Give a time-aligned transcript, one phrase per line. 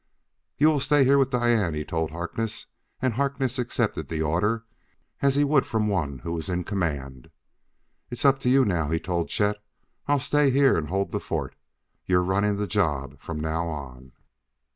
[0.57, 2.65] "You will stay here with Diane," he told Harkness.
[3.03, 4.65] And Harkness accepted the order
[5.21, 7.29] as he would from one who was in command.
[8.09, 9.57] "It's up to you now," he told Chet.
[10.07, 11.53] "I'll stay here and hold the fort.
[12.07, 14.13] You're running the job from now on."